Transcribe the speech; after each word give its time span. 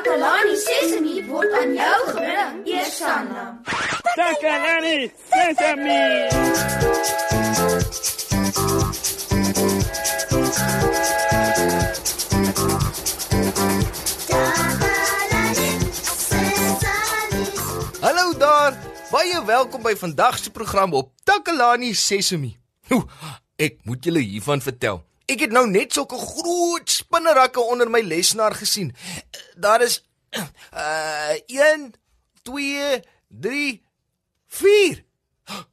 Takalani 0.00 0.56
Sesemi 0.56 1.14
word 1.28 1.52
aan 1.52 1.74
jou 1.76 2.00
gebring, 2.08 2.60
Eersanna. 2.64 3.42
Takalani 4.16 5.10
Sesemi. 5.28 6.00
Hallo 18.00 18.32
daar. 18.38 18.72
Baie 19.10 19.44
welkom 19.44 19.82
by 19.82 19.92
vandag 20.00 20.38
se 20.38 20.50
program 20.50 20.96
op 20.96 21.12
Takalani 21.28 21.92
Sesemi. 21.92 22.56
Oeh, 22.88 23.04
ek 23.60 23.84
moet 23.84 24.04
julle 24.04 24.24
hiervan 24.24 24.64
vertel. 24.64 25.04
Ek 25.30 25.44
het 25.46 25.52
nou 25.54 25.66
net 25.70 25.94
sulke 25.94 26.18
groot 26.18 26.90
spinnerakke 26.90 27.62
onder 27.62 27.90
my 27.90 28.00
lesenaar 28.02 28.56
gesien. 28.58 28.90
Daar 29.54 29.84
is 29.86 30.00
uh 30.74 31.36
1 31.46 31.92
2 32.42 33.02
3 33.28 33.82
4. 34.48 35.04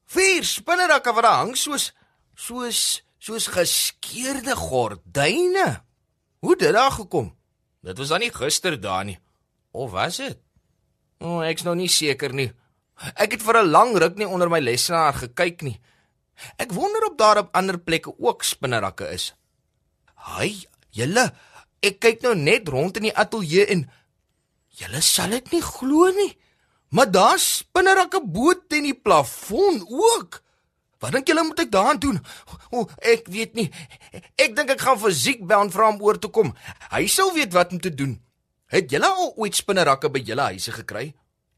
Vier 0.07 0.43
spinnerakke 0.45 1.13
wat 1.13 1.25
daar 1.25 1.41
hang 1.41 1.55
soos 1.57 1.91
soos 2.38 3.03
soos 3.17 3.48
geskeurde 3.51 4.55
gordyne. 4.55 5.67
Hoe 6.39 6.53
het 6.53 6.59
dit 6.59 6.73
daar 6.73 6.91
gekom? 6.91 7.34
Dit 7.81 7.98
was 7.98 8.13
dan 8.13 8.21
nie 8.21 8.34
gister 8.34 8.77
daar 8.81 9.05
nie. 9.05 9.17
Of 9.71 9.91
was 9.91 10.21
dit? 10.21 10.37
O, 11.20 11.39
oh, 11.39 11.45
ek's 11.45 11.65
nou 11.65 11.76
nie 11.76 11.89
seker 11.89 12.34
nie. 12.34 12.51
Ek 13.17 13.34
het 13.34 13.41
vir 13.41 13.63
'n 13.63 13.71
lang 13.73 13.98
ruk 13.98 14.15
nie 14.17 14.27
onder 14.27 14.49
my 14.49 14.59
lesenaar 14.59 15.13
gekyk 15.13 15.62
nie. 15.62 15.79
Ek 16.57 16.71
wonder 16.71 17.09
of 17.09 17.17
daar 17.17 17.37
op 17.37 17.55
ander 17.55 17.79
plekke 17.79 18.13
ook 18.20 18.43
spinnerakke 18.43 19.09
is. 19.09 19.34
Haai, 20.27 20.55
julle, 20.95 21.30
ek 21.86 22.02
kyk 22.04 22.26
nou 22.26 22.34
net 22.35 22.68
rond 22.72 22.98
in 22.99 23.09
die 23.09 23.16
ateljee 23.16 23.68
en 23.73 23.85
julle 24.77 25.02
sal 25.05 25.34
dit 25.38 25.54
nie 25.55 25.63
glo 25.63 26.12
nie. 26.16 26.34
Maar 26.95 27.09
daar's 27.12 27.48
spinnerakke 27.62 28.21
bo 28.24 28.54
teen 28.68 28.88
die 28.88 28.96
plafon 28.96 29.82
ook. 29.88 30.41
Wat 31.04 31.13
dink 31.13 31.29
julle 31.29 31.43
moet 31.46 31.60
ek 31.62 31.71
daaraan 31.74 31.99
doen? 32.01 32.20
O, 32.74 32.88
ek 33.05 33.27
weet 33.32 33.57
nie. 33.60 33.68
Ek 34.40 34.55
dink 34.57 34.71
ek 34.74 34.82
gaan 34.82 34.99
vir 34.99 35.13
Ziek 35.13 35.43
bel 35.46 35.68
en 35.68 35.74
vra 35.74 35.91
hom 35.91 36.01
oor 36.01 36.18
te 36.20 36.32
kom. 36.34 36.54
Hy 36.91 37.04
sou 37.12 37.29
weet 37.35 37.54
wat 37.54 37.76
om 37.76 37.82
te 37.84 37.94
doen. 37.94 38.16
Het 38.73 38.90
julle 38.91 39.07
al 39.07 39.34
ooit 39.38 39.55
spinnerakke 39.55 40.10
by 40.12 40.23
julle 40.26 40.48
huise 40.51 40.73
gekry? 40.76 41.12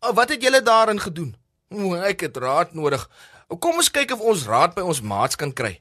Of 0.04 0.18
wat 0.18 0.34
het 0.36 0.44
julle 0.44 0.62
daarin 0.66 1.00
gedoen? 1.02 1.32
O, 1.72 1.96
ek 1.96 2.28
het 2.28 2.38
raad 2.42 2.76
nodig. 2.78 3.06
Kom 3.50 3.80
ons 3.82 3.90
kyk 3.94 4.14
of 4.18 4.22
ons 4.22 4.46
raad 4.50 4.76
by 4.76 4.84
ons 4.86 5.02
maats 5.02 5.40
kan 5.40 5.54
kry. 5.56 5.80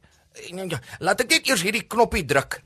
Ja, 0.49 0.79
laat 1.03 1.25
ek 1.25 1.35
net 1.35 1.51
eers 1.51 1.65
hierdie 1.67 1.85
knoppie 1.91 2.25
druk. 2.29 2.61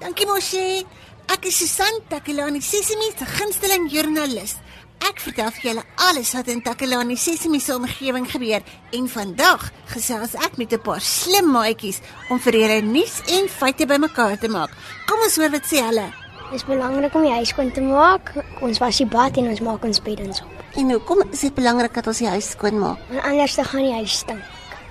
Dankie 0.00 0.26
Moshi. 0.26 0.86
Ek 1.32 1.46
is 1.46 1.56
Susan 1.56 2.00
Takelani, 2.10 2.60
Sesimi 2.60 3.08
se 3.16 3.24
gunsteling 3.24 3.88
joernalis. 3.90 4.56
Ek 5.02 5.18
vertel 5.18 5.50
vir 5.56 5.64
julle 5.66 5.84
alles 6.08 6.32
wat 6.36 6.48
in 6.52 6.60
Takelani 6.62 7.16
Sesimi 7.16 7.60
se 7.60 7.74
omgewing 7.74 8.26
gebeur 8.30 8.62
en 8.92 9.08
vandag 9.08 9.70
gesels 9.92 10.34
ek 10.34 10.58
met 10.58 10.72
'n 10.72 10.80
paar 10.80 11.00
slim 11.00 11.50
maatjies 11.50 12.00
om 12.30 12.38
vir 12.38 12.52
julle 12.52 12.80
nuus 12.82 13.20
en 13.28 13.48
feite 13.48 13.86
bymekaar 13.86 14.38
te 14.38 14.48
maak. 14.48 14.70
Kom 15.06 15.20
ons 15.20 15.36
hoor 15.36 15.50
wat 15.50 15.64
sê 15.64 15.82
hulle. 15.82 16.12
Dit 16.50 16.60
is 16.60 16.64
belangrik 16.64 17.14
om 17.14 17.22
die 17.22 17.32
huis 17.32 17.48
skoon 17.48 17.72
te 17.72 17.80
maak. 17.80 18.32
Ons 18.60 18.78
was 18.78 18.96
die 18.96 19.06
bad 19.06 19.36
en 19.36 19.48
ons 19.48 19.60
maak 19.60 19.84
ons 19.84 20.02
beddens 20.02 20.40
op. 20.40 20.61
En 20.72 20.90
hoekom 20.90 21.22
is 21.30 21.40
dit 21.44 21.54
belangrik 21.54 21.92
dat 21.94 22.06
ons 22.08 22.20
die 22.22 22.28
huis 22.32 22.46
skoon 22.54 22.78
maak? 22.80 23.00
Want 23.10 23.24
anders 23.28 23.54
dan 23.54 23.64
gaan 23.68 23.82
die 23.84 23.92
huis 23.92 24.12
stink. 24.22 24.44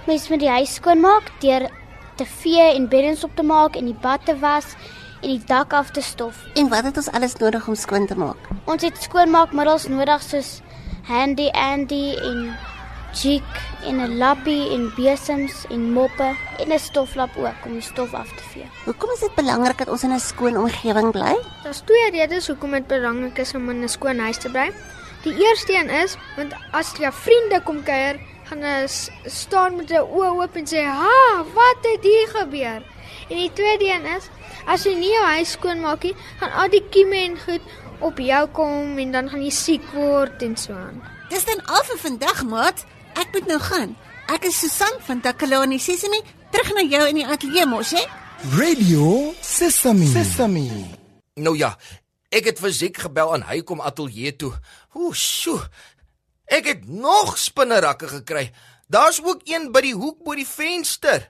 Mens 0.06 0.28
moet 0.30 0.40
die 0.40 0.50
huis 0.50 0.74
skoon 0.78 1.00
maak 1.02 1.32
deur 1.42 1.70
te 2.16 2.26
vee 2.26 2.68
en 2.76 2.86
beddens 2.90 3.24
op 3.24 3.34
te 3.36 3.44
maak 3.44 3.76
en 3.76 3.90
die 3.90 3.98
bad 4.02 4.26
te 4.26 4.36
was 4.40 4.76
en 5.22 5.30
die 5.30 5.42
dak 5.50 5.74
af 5.74 5.90
te 5.92 6.02
stof. 6.02 6.38
En 6.54 6.70
wat 6.70 6.86
het 6.86 6.98
ons 7.02 7.10
alles 7.18 7.34
nodig 7.42 7.68
om 7.68 7.76
skoon 7.76 8.06
te 8.06 8.18
maak? 8.18 8.52
Ons 8.70 8.86
het 8.86 9.02
skoonmaakmiddels 9.02 9.88
nodig 9.90 10.22
soos 10.22 10.60
Handy 11.10 11.50
Andy 11.50 12.14
en 12.22 12.54
jig 13.18 13.44
en 13.84 13.98
'n 14.06 14.18
lappie 14.18 14.70
en 14.78 14.94
besems 14.96 15.66
en 15.70 15.92
moppe 15.94 16.30
en 16.60 16.72
'n 16.72 16.80
stoflap 16.80 17.38
ook 17.38 17.66
om 17.66 17.74
die 17.74 17.82
stof 17.82 18.14
af 18.14 18.30
te 18.30 18.44
vee. 18.54 18.70
Hoekom 18.86 19.10
is 19.14 19.20
dit 19.20 19.36
belangrik 19.36 19.78
dat 19.78 19.90
ons 19.90 20.04
in 20.04 20.14
'n 20.14 20.20
skoon 20.20 20.58
omgewing 20.58 21.12
bly? 21.12 21.36
Daar's 21.64 21.82
twee 21.86 22.12
redes 22.12 22.48
hoekom 22.48 22.72
dit 22.72 22.88
belangrik 22.88 23.38
is 23.38 23.56
om 23.56 23.70
in 23.70 23.84
'n 23.84 23.90
skoon 23.90 24.20
huis 24.20 24.38
te 24.38 24.50
bly. 24.50 24.72
Die 25.24 25.34
eerste 25.38 25.74
een 25.74 25.90
is 25.90 26.16
want 26.36 26.54
as 26.72 26.92
jou 26.98 27.14
vriende 27.14 27.62
kom 27.64 27.84
kuier, 27.84 28.20
gaan 28.50 28.64
hulle 28.66 28.88
staan 29.26 29.76
met 29.76 29.92
'n 29.92 30.02
oë 30.02 30.32
oop 30.42 30.56
en 30.56 30.68
sê, 30.68 30.82
"Ha, 30.84 31.44
wat 31.54 31.82
het 31.82 32.04
hier 32.04 32.28
gebeur?" 32.28 32.82
En 33.30 33.38
die 33.38 33.54
tweede 33.54 33.86
een 33.86 34.06
is 34.06 34.30
as 34.66 34.84
jy 34.84 34.94
nie 34.96 35.12
jou 35.12 35.26
huis 35.26 35.52
skoon 35.52 35.80
maak 35.80 36.04
nie, 36.04 36.16
gaan 36.40 36.52
al 36.52 36.70
die 36.70 36.84
kieme 36.90 37.16
en 37.16 37.38
goed 37.40 37.62
op 38.00 38.18
jou 38.18 38.48
kom 38.48 38.98
en 38.98 39.12
dan 39.12 39.30
gaan 39.30 39.44
jy 39.44 39.50
siek 39.50 39.86
word 39.94 40.42
en 40.42 40.58
so 40.58 40.74
aan. 40.74 41.02
Dis 41.30 41.46
dan 41.46 41.62
al 41.66 41.84
vir 41.84 41.98
vandag, 41.98 42.44
maat. 42.44 42.86
Ek 43.14 43.28
moet 43.34 43.48
nou 43.48 43.60
gaan. 43.60 43.96
Ek 44.28 44.46
is 44.46 44.60
Susan 44.60 45.00
van 45.08 45.22
Takalani 45.22 45.80
Sesimi, 45.80 46.22
terug 46.52 46.74
na 46.74 46.82
jou 46.82 47.08
in 47.08 47.16
die 47.16 47.28
ateljee 47.28 47.66
mos, 47.66 47.92
hè? 47.92 48.04
Radio 48.58 49.34
Sesame. 49.42 50.08
Sesame. 50.08 50.66
Nou 51.36 51.58
ja, 51.58 51.76
ek 52.32 52.48
het 52.52 52.62
vir 52.64 52.74
Ziek 52.76 52.98
gebel 53.04 53.36
en 53.36 53.46
hy 53.50 53.62
kom 53.68 53.84
ateljee 53.84 54.36
toe. 54.40 54.54
Ooh, 54.96 55.14
sjoe. 55.14 55.60
Ek 56.52 56.68
het 56.68 56.88
nog 56.88 57.38
spinnerakke 57.40 58.08
gekry. 58.08 58.50
Daar's 58.92 59.22
ook 59.24 59.44
een 59.48 59.70
by 59.72 59.84
die 59.86 59.96
hoek 59.96 60.24
bo 60.24 60.36
die 60.36 60.48
venster. 60.48 61.28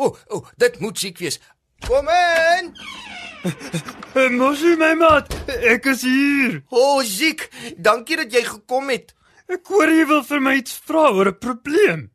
O, 0.00 0.06
oh, 0.06 0.14
o, 0.28 0.36
oh, 0.38 0.46
dit 0.56 0.78
moet 0.80 0.98
Ziek 0.98 1.18
wees. 1.20 1.40
Kom 1.84 2.08
in. 2.08 2.72
Mosie 4.40 4.76
my 4.80 4.92
maat, 5.00 5.32
ek 5.48 5.90
is 5.92 6.04
hier. 6.04 6.60
O, 6.68 7.00
oh, 7.00 7.02
Ziek, 7.04 7.48
dankie 7.76 8.16
dat 8.20 8.32
jy 8.32 8.44
gekom 8.48 8.92
het. 8.92 9.12
Ek 9.50 9.66
hoor 9.72 9.90
jy 9.92 10.06
wil 10.08 10.24
vir 10.24 10.42
my 10.44 10.54
iets 10.60 10.76
vra 10.86 11.08
oor 11.10 11.32
'n 11.32 11.40
probleem. 11.42 12.08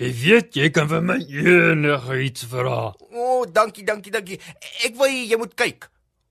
Jy 0.00 0.10
weet 0.16 0.56
jy 0.56 0.70
kan 0.72 0.88
vir 0.88 1.02
my 1.04 1.18
enige 1.20 2.20
iets 2.24 2.44
vra. 2.48 2.92
O, 2.96 3.24
oh, 3.24 3.42
dankie, 3.52 3.84
dankie, 3.84 4.12
dankie. 4.12 4.40
Ek 4.84 4.96
wil 4.96 5.12
jy 5.12 5.36
moet 5.36 5.54
kyk. 5.54 5.90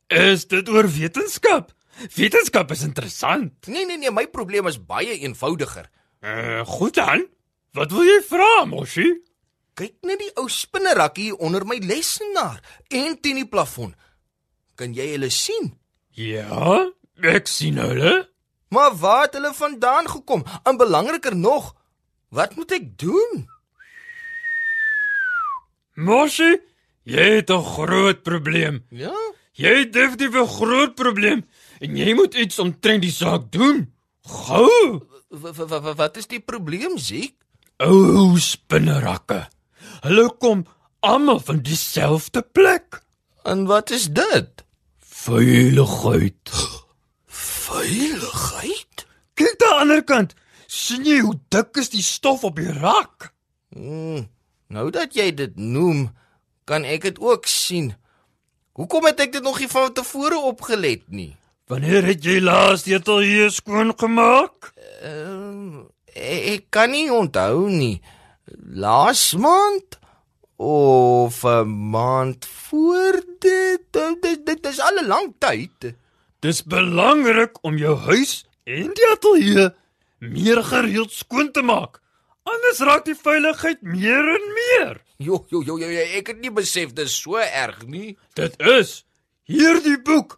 Is 0.10 0.48
dit 0.50 0.70
oor 0.70 0.88
wetenskap? 0.90 1.70
Wetenskap 2.16 2.72
is 2.72 2.82
interessant. 2.82 3.68
Nee, 3.68 3.86
nee, 3.86 3.98
nee, 3.98 4.12
my 4.12 4.26
probleem 4.28 4.66
is 4.68 4.80
baie 4.82 5.20
eenvoudiger. 5.20 5.90
Uh, 6.26 6.66
goed 6.66 6.96
dan. 6.98 7.28
Wat 7.78 7.92
wil 7.94 8.08
jy 8.08 8.22
vra, 8.26 8.66
Mosie? 8.66 9.12
Kyk 9.78 10.00
net 10.08 10.20
die 10.20 10.32
ou 10.42 10.48
spinnerakkie 10.50 11.30
onder 11.38 11.64
my 11.68 11.78
lesenaar 11.84 12.58
en 12.90 13.20
teen 13.22 13.44
die 13.44 13.48
plafon. 13.48 13.94
Kan 14.80 14.96
jy 14.98 15.12
hulle 15.14 15.30
sien? 15.30 15.76
Ja, 16.18 16.90
ek 17.22 17.48
sien 17.48 17.78
hulle. 17.78 18.26
Maar 18.74 18.98
waar 18.98 19.28
het 19.28 19.38
hulle 19.38 19.54
vandaan 19.54 20.10
gekom? 20.10 20.44
En 20.66 20.78
belangriker 20.78 21.36
nog, 21.38 21.76
wat 22.34 22.58
moet 22.58 22.74
ek 22.80 22.92
doen? 22.98 23.46
Mosie, 26.00 26.62
jy 27.04 27.30
het 27.40 27.50
'n 27.54 27.64
groot 27.64 28.24
probleem. 28.24 28.86
Ja? 28.90 29.14
Jy 29.60 29.74
het 29.82 29.94
definitief 29.94 30.36
'n 30.40 30.48
groot 30.48 30.96
probleem 30.96 31.46
en 31.80 31.98
jy 31.98 32.14
moet 32.14 32.34
iets 32.34 32.60
omtrent 32.60 33.02
die 33.02 33.12
saak 33.12 33.52
doen. 33.52 33.92
Gou. 34.24 35.04
Wat 35.96 36.18
is 36.18 36.28
die 36.28 36.40
probleem, 36.40 36.98
Ziek? 36.98 37.36
O, 37.78 38.36
spinnerakke. 38.36 39.48
Hulle 40.02 40.30
kom 40.38 40.66
almal 41.00 41.40
van 41.40 41.60
dieselfde 41.60 42.42
plek. 42.42 43.04
En 43.44 43.66
wat 43.66 43.90
is 43.90 44.08
dit? 44.08 44.64
Veiligheid. 45.00 46.52
Veiligheid? 47.28 49.06
Kyk 49.34 49.56
daar 49.60 49.80
aan 49.80 49.88
die 49.88 49.96
ander 49.96 50.04
kant. 50.04 50.34
sien 50.70 51.06
jy 51.06 51.20
hoe 51.26 51.36
dik 51.50 51.80
is 51.82 51.90
die 51.90 52.04
stof 52.06 52.44
op 52.46 52.60
die 52.60 52.72
rak? 52.72 53.32
Hmm, 53.74 54.28
nou 54.70 54.90
dat 54.94 55.16
jy 55.18 55.32
dit 55.34 55.56
noem, 55.58 56.10
kan 56.70 56.86
ek 56.86 57.08
dit 57.10 57.20
ook 57.20 57.50
sien. 57.50 57.96
Hoekom 58.80 59.10
het 59.10 59.20
ek 59.20 59.34
dit 59.36 59.44
nog 59.44 59.58
nie 59.60 59.68
van 59.68 59.92
tevore 59.92 60.38
opgelet 60.48 61.02
nie? 61.12 61.34
Wanneer 61.68 62.06
het 62.08 62.24
jy 62.24 62.38
laas 62.40 62.86
die 62.86 62.96
ateljee 62.96 63.50
skoon 63.52 63.92
gemaak? 63.92 64.70
Uh, 65.04 65.84
ek 66.16 66.70
kan 66.72 66.94
nie 66.96 67.10
onthou 67.12 67.68
nie. 67.68 68.00
Laas 68.80 69.34
maand 69.36 70.00
of 70.56 71.44
'n 71.44 71.68
maand 71.92 72.48
voor 72.70 73.20
dit, 73.40 74.00
dit 74.24 74.46
dit 74.48 74.66
is 74.72 74.80
al 74.80 75.04
'n 75.04 75.08
lang 75.12 75.28
tyd. 75.40 75.94
Dis 76.40 76.64
belangrik 76.64 77.60
om 77.62 77.76
jou 77.76 77.98
huis 77.98 78.48
en 78.64 78.96
die 78.96 79.10
ateljee 79.12 79.70
meer 80.20 80.64
gereeld 80.64 81.12
skoon 81.12 81.52
te 81.52 81.62
maak. 81.62 82.00
Anders 82.50 82.82
raak 82.88 83.06
die 83.06 83.18
veiligheid 83.18 83.82
meer 83.86 84.34
en 84.36 84.46
meer. 84.58 85.00
Jo 85.18 85.44
jo 85.52 85.62
jo, 85.68 85.78
jo 85.82 86.06
ek 86.20 86.34
het 86.34 86.42
nie 86.42 86.54
besef 86.54 86.94
dit 86.96 87.10
is 87.10 87.16
so 87.16 87.38
erg 87.38 87.84
nie. 87.86 88.16
Dit 88.40 88.58
is 88.78 89.02
hierdie 89.50 89.98
boek 90.06 90.38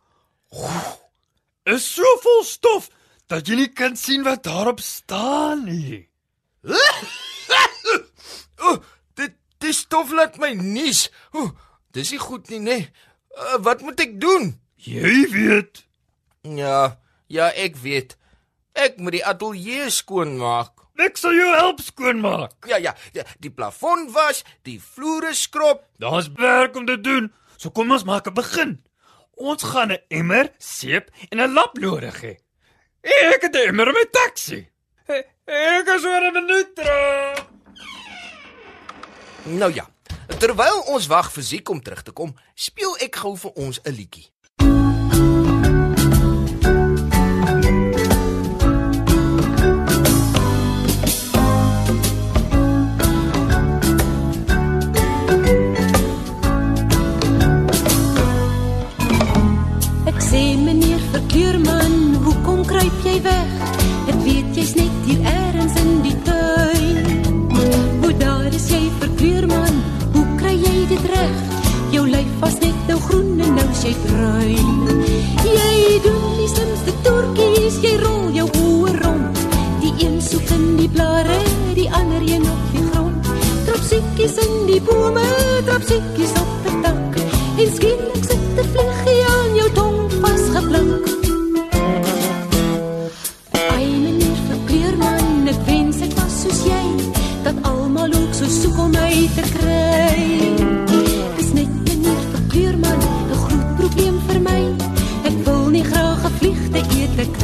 is 1.66 1.86
so 1.86 2.16
vol 2.24 2.44
stof 2.48 2.90
dat 3.31 3.48
jy 3.48 3.62
nie 3.62 3.72
kan 3.72 3.96
sien 4.00 4.25
wat 4.28 4.44
daarop 4.48 4.81
staan 4.84 5.63
nie. 5.68 6.02
o, 8.66 8.75
dit 9.18 9.38
dit 9.62 9.75
stof 9.75 10.12
laat 10.16 10.40
my 10.42 10.52
nies. 10.58 11.08
Oeh, 11.38 11.54
dis 11.96 12.12
nie 12.12 12.22
goed 12.22 12.52
nie, 12.52 12.60
nê? 12.60 12.80
Nee. 12.81 13.08
Uh, 13.31 13.58
wat 13.63 13.84
moet 13.86 14.02
ek 14.04 14.18
doen? 14.19 14.52
Jy 14.81 15.28
weet. 15.31 15.86
Ja, 16.44 16.98
ja, 17.31 17.48
ek 17.56 17.78
weet. 17.80 18.18
Ek 18.75 19.00
moet 19.00 19.19
die 19.19 19.25
ateljee 19.28 19.88
skoonmaak. 19.94 20.81
Ek 21.01 21.18
sal 21.18 21.33
jou 21.33 21.50
help 21.56 21.81
skoonmaak. 21.81 22.68
Ja, 22.69 22.77
ja, 22.77 22.94
ja, 23.15 23.24
die 23.42 23.50
plafon 23.50 24.12
was, 24.13 24.44
die 24.68 24.77
vloere 24.81 25.33
skrob. 25.33 25.83
Daar's 25.98 26.30
werk 26.38 26.75
om 26.77 26.86
te 26.86 27.00
doen. 27.01 27.31
So 27.57 27.69
kom 27.74 27.92
ons 27.92 28.03
maak 28.03 28.27
'n 28.27 28.33
begin. 28.33 28.81
Ons 29.36 29.63
gaan 29.63 29.92
'n 29.92 30.03
emmer, 30.09 30.51
seep 30.57 31.09
en 31.31 31.39
'n 31.42 31.53
lap 31.53 31.77
nodig 31.77 32.21
hê. 32.21 32.36
Ek 33.03 33.42
het 33.42 33.56
'n 33.56 33.68
emmer 33.69 33.88
in 33.88 33.94
my 33.94 34.06
taxi. 34.12 34.69
Ek 35.45 35.88
is 35.88 36.06
oor 36.06 36.21
'n 36.21 36.33
minuut 36.33 36.75
terug. 36.75 37.45
Nou 39.44 39.74
ja, 39.74 39.89
terwyl 40.39 40.81
ons 40.88 41.07
wag 41.07 41.31
vir 41.31 41.44
Ziek 41.44 41.69
om 41.69 41.81
terug 41.81 42.01
te 42.01 42.12
kom, 42.12 42.36
speel 42.56 42.98
ek 42.98 43.15
gou 43.15 43.38
vir 43.38 43.51
ons 43.51 43.80
'n 43.83 43.92
liedjie. 43.92 44.31
Groen 73.06 73.39
en 73.39 73.56
nou 73.57 73.68
is 73.71 73.83
jy 73.86 73.94
bruin. 74.06 74.81
Jy 75.45 76.00
doen 76.06 76.24
die 76.38 76.50
slimste 76.51 76.94
toertjies, 77.06 77.80
jy 77.86 77.95
rol 78.03 78.30
jou 78.36 78.48
oë 78.62 78.95
rond. 79.01 79.44
Die 79.83 79.94
een 80.06 80.21
soek 80.21 80.53
in 80.56 80.65
die 80.80 80.89
blare, 80.92 81.39
die 81.77 81.89
ander 82.01 82.24
een 82.27 82.48
op 82.48 82.63
die 82.75 82.86
grond. 82.92 83.33
Trap 83.68 83.83
siekies 83.89 84.38
in 84.45 84.56
die 84.69 84.81
bome, 84.88 85.25
trap 85.68 85.86
siekies 85.89 86.33
op 86.42 86.56
die 86.68 86.80
dak. 86.86 87.21
En 87.62 87.75
skielik 87.75 88.24
sit 88.24 88.57
'n 88.57 88.71
vliegie 88.74 89.31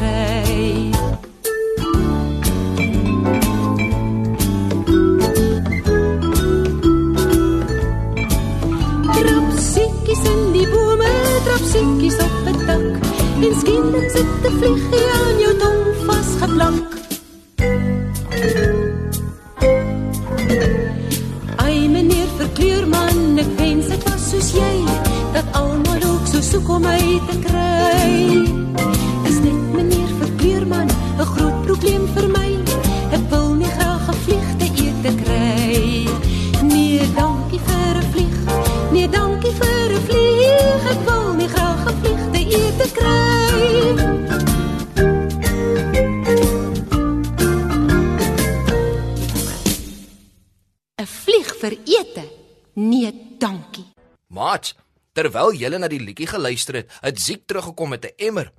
ete 0.08 0.48
kry. 0.48 0.92
Trap 9.16 9.48
siekies 9.72 10.24
in 10.32 10.42
die 10.56 10.68
bome, 10.72 11.12
trap 11.46 11.64
siekies 11.72 12.18
op 12.26 12.36
'n 12.46 12.58
dak. 12.68 12.94
En 13.46 13.54
skielik 13.60 14.08
sit 14.16 14.30
'n 14.44 14.54
vliegie 14.60 15.08
aan 15.20 15.36
jou 15.44 15.54
tong 15.64 15.84
vasgeplak. 16.06 16.86
Ai 21.66 21.88
meneer 21.94 22.30
verkleurman, 22.38 23.38
ek 23.44 23.52
wens 23.58 23.88
ek 23.96 24.04
was 24.10 24.24
soos 24.30 24.50
jy, 24.52 24.78
dat 25.34 25.46
almal 25.52 26.02
ook 26.12 26.26
so 26.32 26.42
soek 26.42 26.70
om 26.70 26.82
my 26.82 27.04
te 27.28 27.36
kry. 27.46 28.16
Dankie. 53.40 53.86
Maat, 54.28 54.76
terwyl 55.14 55.54
julle 55.56 55.80
na 55.80 55.88
die 55.88 56.02
liedjie 56.02 56.28
geluister 56.28 56.82
het, 56.82 56.92
het 57.02 57.20
Ziek 57.22 57.46
teruggekom 57.46 57.90
met 57.90 58.06
'n 58.06 58.14
emmer. 58.18 58.52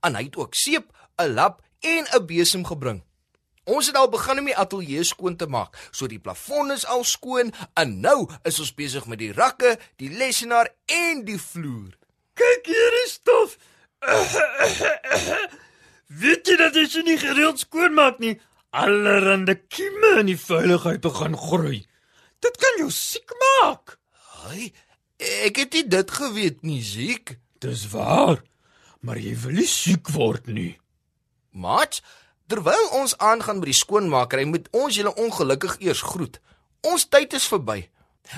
En 0.00 0.14
hy 0.14 0.24
het 0.24 0.36
ook 0.36 0.54
seep, 0.54 0.92
'n 1.16 1.34
lap 1.34 1.62
en 1.80 2.06
'n 2.12 2.26
besem 2.26 2.64
gebring. 2.64 3.02
Ons 3.64 3.86
het 3.88 3.96
al 3.96 4.08
begin 4.12 4.38
om 4.38 4.44
die 4.44 4.56
ateljee 4.56 5.04
skoon 5.04 5.36
te 5.36 5.46
maak. 5.46 5.76
So 5.90 6.06
die 6.06 6.20
plafon 6.20 6.70
is 6.70 6.84
al 6.86 7.04
skoon 7.04 7.52
en 7.74 8.00
nou 8.00 8.28
is 8.42 8.58
ons 8.60 8.74
besig 8.76 9.06
met 9.06 9.18
die 9.18 9.32
rakke, 9.32 9.78
die 9.96 10.10
lesenaar 10.12 10.68
en 10.84 11.24
die 11.24 11.38
vloer. 11.40 11.96
Kyk 12.36 12.66
hierdie 12.66 13.08
stof. 13.08 13.56
Weet 16.20 16.46
jy 16.46 16.56
dat 16.60 16.76
jy 16.76 17.02
nie 17.06 17.18
gereeld 17.18 17.58
skoonmaak 17.58 18.20
nie, 18.20 18.36
allerhande 18.70 19.54
kieme 19.56 20.18
in 20.20 20.26
die 20.26 20.38
veiligheid 20.38 21.00
begin 21.00 21.36
groei. 21.38 21.86
Dit 22.44 22.58
kan 22.60 22.80
jou 22.82 22.90
siek 22.92 23.32
maak. 23.40 23.96
Hy, 24.44 24.70
ek 25.46 25.62
het 25.62 25.76
nie 25.78 25.84
dit 25.88 26.10
geweet 26.18 26.62
nie, 26.66 26.82
Ziek. 26.84 27.38
Dis 27.62 27.86
waar. 27.92 28.42
Maar 29.04 29.20
jy 29.20 29.34
wil 29.44 29.58
nie 29.60 29.68
siek 29.68 30.08
word 30.12 30.48
nie. 30.48 30.74
Maat, 31.52 32.00
terwyl 32.50 32.88
ons 32.98 33.16
aangaan 33.22 33.60
by 33.62 33.70
die 33.70 33.78
skoonmakery, 33.78 34.46
moet 34.48 34.68
ons 34.76 34.96
julle 34.96 35.12
ongelukkig 35.20 35.78
eers 35.84 36.02
groet. 36.04 36.40
Ons 36.84 37.06
tyd 37.08 37.36
is 37.36 37.48
verby. 37.48 37.84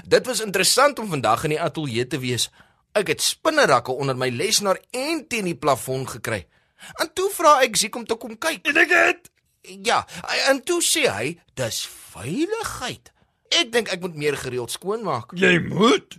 Dit 0.07 0.27
was 0.27 0.43
interessant 0.43 0.99
om 0.99 1.11
vandag 1.11 1.47
in 1.47 1.55
die 1.57 1.63
ateljee 1.63 2.07
te 2.11 2.21
wees. 2.23 2.51
Ek 2.97 3.11
het 3.13 3.23
spinnerakke 3.23 3.95
onder 3.95 4.19
my 4.19 4.29
lesenaar 4.35 4.81
en 4.95 5.25
teen 5.31 5.51
die 5.51 5.59
plafon 5.59 6.07
gekry. 6.11 6.45
En 7.01 7.11
toe 7.15 7.31
vra 7.33 7.59
ek 7.65 7.79
Ziek 7.79 7.97
om 7.97 8.07
te 8.07 8.19
kom 8.21 8.37
kyk. 8.39 8.67
En 8.67 8.83
ek 8.83 8.95
het 8.95 9.33
Ja, 9.67 10.05
en 10.47 10.61
toe 10.63 10.79
sê 10.85 11.09
hy, 11.11 11.33
dis 11.59 11.81
veiligheid. 12.13 13.11
Ek 13.49 13.73
dink 13.73 13.89
ek 13.89 14.01
moet 14.01 14.15
meer 14.17 14.37
gereeld 14.37 14.71
skoonmaak. 14.71 15.33
jy 15.35 15.59
moet. 15.69 16.19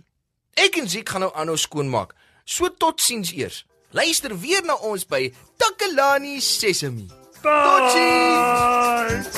Ek 0.54 0.76
en 0.76 0.88
Ziek 0.88 1.08
gaan 1.08 1.20
nou 1.20 1.32
aanhou 1.34 1.56
skoonmaak. 1.56 2.14
So 2.44 2.68
totsiens 2.68 3.32
eers. 3.32 3.66
Luister 3.90 4.38
weer 4.40 4.64
na 4.64 4.74
ons 4.74 5.04
by 5.06 5.32
Takalani 5.56 6.40
Sesemi. 6.40 7.08
Totsiens. 7.42 9.28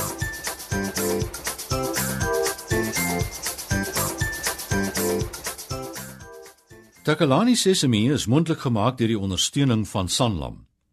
Takalani 7.05 7.57
Sesemi 7.57 8.11
is 8.13 8.27
mondelik 8.27 8.61
gemaak 8.61 8.99
deur 8.99 9.09
die 9.09 9.19
ondersteuning 9.19 9.89
van 9.89 10.09
Sanlam. 10.09 10.70